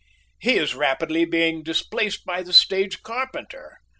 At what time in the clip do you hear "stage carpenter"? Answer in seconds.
2.53-3.77